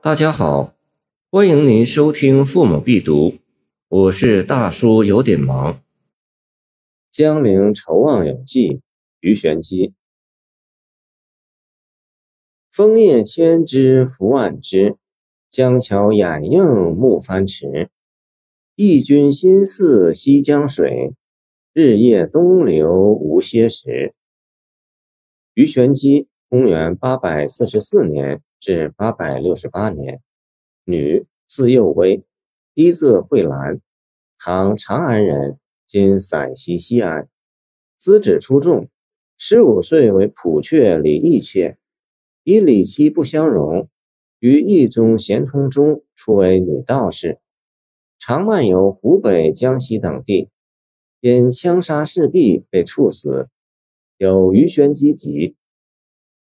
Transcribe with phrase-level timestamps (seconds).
[0.00, 0.76] 大家好，
[1.28, 3.30] 欢迎您收听《父母必读》，
[3.88, 5.82] 我是大叔，有点忙。
[7.10, 8.80] 江陵筹望有记，
[9.18, 9.94] 鱼玄机。
[12.70, 14.96] 枫叶千枝拂万枝，
[15.50, 17.90] 江桥掩映暮帆迟。
[18.76, 21.12] 忆君心似西江水，
[21.72, 24.14] 日夜东流无歇时。
[25.54, 30.20] 于玄机，公元八百四十四年至八百六十八年，
[30.84, 32.24] 女，字幼薇，
[32.74, 33.80] 一字慧兰，
[34.38, 37.28] 唐长安人，今陕西西安。
[37.96, 38.88] 资质出众，
[39.36, 41.78] 十五岁为普阙李义妾，
[42.42, 43.88] 以李妻不相容，
[44.40, 47.38] 于义中咸通中初为女道士，
[48.18, 50.48] 常漫游湖北、江西等地，
[51.20, 53.48] 因枪杀侍婢被处死。
[54.16, 55.30] 有《鱼玄机集》。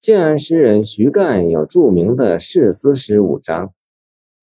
[0.00, 3.74] 建安诗人徐干有著名的誓思诗五章，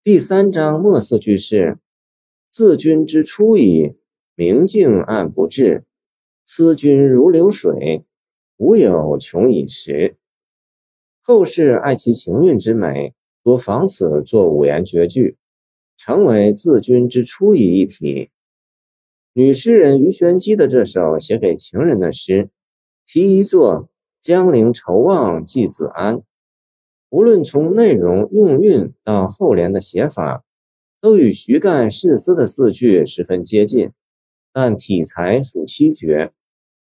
[0.04, 1.80] 第三章末四句是
[2.52, 3.96] ：“自君之出矣，
[4.36, 5.86] 明镜暗不至；
[6.46, 8.04] 思君如流水，
[8.58, 10.18] 无有穷已时。”
[11.24, 15.38] 后世爱其情韵之美，多仿此作五言绝句，
[15.96, 18.30] 成为“自君之出矣”一体。
[19.32, 22.50] 女诗人鱼玄机的这首写给情人的诗，
[23.06, 23.90] 题一作。
[24.26, 26.24] 江陵愁望寄子安，
[27.10, 30.44] 无论从内容、用韵到后联的写法，
[31.00, 33.92] 都与徐干誓思的四句十分接近，
[34.52, 36.34] 但体裁属七绝，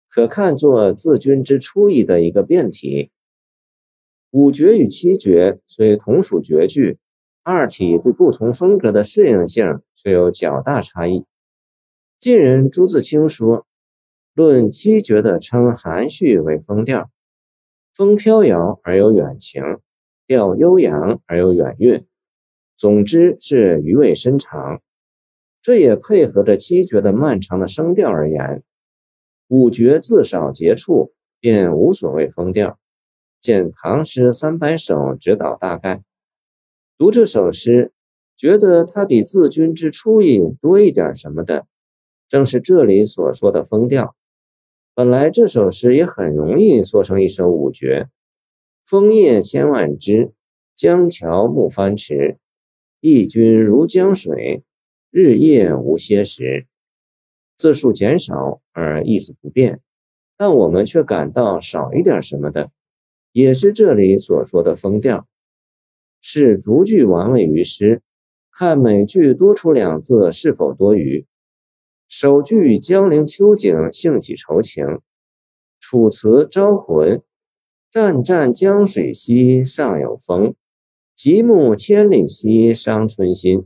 [0.09, 3.11] 可看作自君之初意的一个变体。
[4.31, 7.01] 五绝与七绝虽同属绝句，
[7.43, 11.25] 二体对不同风格的适应性却有较大差异。
[12.21, 13.67] 晋人朱自清说
[14.33, 17.11] ：“论七绝的，称含蓄为风调。”
[17.95, 19.63] 风飘摇而有远情，
[20.27, 22.07] 调悠扬而有远韵，
[22.79, 24.81] 总之是余味深长。
[25.61, 28.63] 这也配合着七绝的漫长的声调而言。
[29.49, 32.79] 五绝字少节处，便无所谓风调。
[33.41, 36.03] 见《唐诗三百首》指导大概。
[36.97, 37.93] 读这首诗，
[38.37, 41.67] 觉得它比自君之初意多一点什么的，
[42.29, 44.17] 正是这里所说的风调。
[44.95, 48.11] 本来这首诗也很容易做成一首五绝：
[48.85, 50.35] 枫叶千万枝，
[50.75, 52.37] 江桥暮帆迟。
[53.01, 54.63] 忆君如江水，
[55.11, 56.67] 日夜无歇时。
[57.57, 59.81] 字数减少而意思不变，
[60.37, 62.71] 但我们却感到少一点什么的，
[63.33, 65.27] 也是这里所说的风调，
[66.21, 68.03] 是逐句玩味于诗，
[68.51, 71.27] 看每句多出两字是否多余。
[72.15, 75.01] 首句江陵秋景兴起愁情，
[75.81, 77.23] 楚辞招魂。
[77.91, 80.55] 湛湛江水兮，上有风。
[81.17, 83.65] 极目千里兮，伤春心。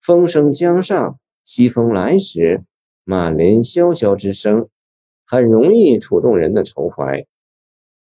[0.00, 2.62] 风声江上，西风来时，
[3.02, 4.68] 满林萧萧之声，
[5.26, 7.26] 很容易触动人的愁怀。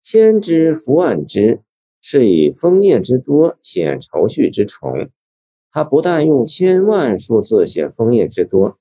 [0.01, 1.61] 千枝拂万枝，
[2.01, 5.11] 是以枫叶之多显愁绪之重。
[5.69, 8.79] 他不但用千万数字写枫叶之多。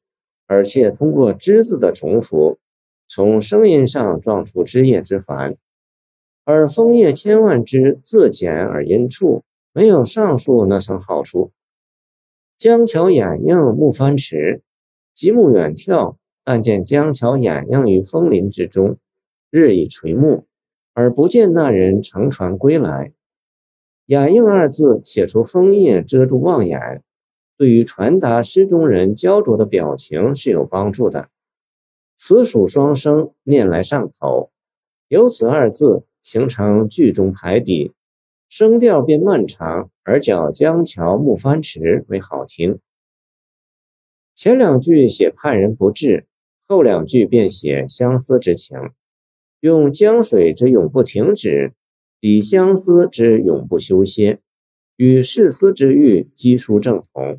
[0.51, 2.59] 而且通过枝字的重复，
[3.07, 5.57] 从声音上撞出枝叶之繁。
[6.45, 11.53] 而枫叶千万枝字简而音处，没有上述那层好处。
[12.59, 14.63] 江桥掩映暮帆迟，
[15.15, 18.97] 极目远眺，但见江桥掩映于枫林之中，
[19.51, 20.47] 日已垂暮，
[20.95, 23.13] 而不见那人乘船归来。
[24.07, 27.05] 掩映二字写出枫叶遮住望眼。
[27.61, 31.29] 对于传达诗中人焦灼的表情是有帮助的。
[32.17, 34.51] 此属双声，念来上口，
[35.09, 37.93] 由此二字形成句中排比，
[38.49, 42.79] 声调变漫长，而较江桥暮帆迟为好听。
[44.35, 46.25] 前两句写盼人不至，
[46.67, 48.79] 后两句便写相思之情，
[49.61, 51.75] 用江水之永不停止，
[52.21, 54.41] 比相思之永不休歇，
[54.97, 57.39] 与世思之欲基书正同。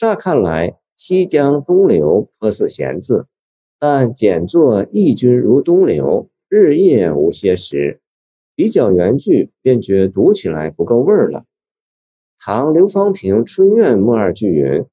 [0.00, 3.26] 乍看来，西江东流颇似闲字，
[3.78, 8.00] 但简作“忆君如东流，日夜无歇时”，
[8.56, 11.44] 比较原句，便觉读起来不够味儿了。
[12.38, 14.86] 唐刘方平《春怨》末二句云：“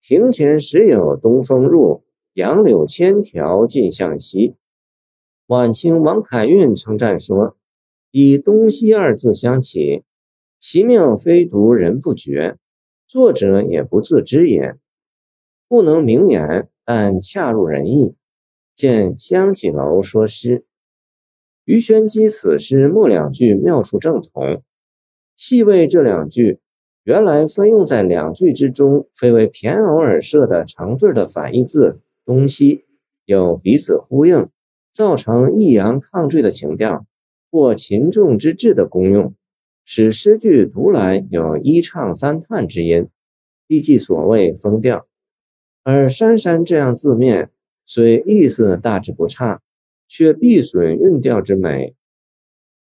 [0.00, 2.04] 庭前时有东风入，
[2.34, 4.54] 杨柳千条尽向西。”
[5.48, 7.56] 晚清王凯运称赞说
[8.12, 10.04] ：“以东西二字相起，
[10.60, 12.56] 其妙非独人不觉。”
[13.06, 14.74] 作者也不自知也，
[15.68, 18.16] 不能明言，但恰入人意。
[18.74, 20.66] 见香起楼说诗，
[21.64, 24.60] 余玄机此诗末两句妙处正同。
[25.36, 26.58] 细味这两句，
[27.04, 32.84] 原来分用在两句之中，非为骈偶而设的成对的反义字东西，
[33.24, 34.48] 有彼此呼应，
[34.92, 37.06] 造成抑扬抗坠的情调，
[37.50, 39.32] 或秦重之志的功用，
[39.88, 43.06] 使诗句读来有一唱三叹之音，
[43.68, 45.06] 亦即所谓风调。
[45.84, 47.50] 而珊珊这样字面，
[47.86, 49.62] 虽意思大致不差，
[50.08, 51.94] 却必损韵调之美。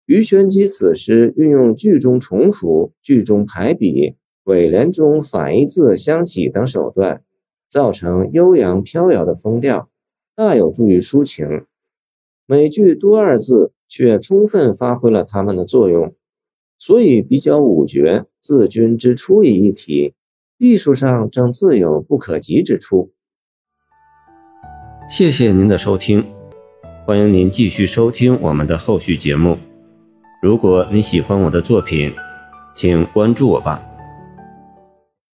[0.04, 7.22] 余玄机此诗运用句中重复、句中排比、尾联中反义字相起等手段，
[7.66, 9.88] 造成悠扬飘摇的风调，
[10.36, 11.64] 大有助于抒情。
[12.44, 16.14] 每句多二字，却充分发挥了它们的作用，
[16.80, 20.14] 所以比较五绝，自君之初以一体。
[20.56, 23.12] 艺术上正自有不可及之处。
[25.10, 26.24] 谢谢您的收听，
[27.06, 29.58] 欢迎您继续收听我们的后续节目。
[30.42, 32.14] 如果你喜欢我的作品，
[32.74, 33.89] 请关注我吧。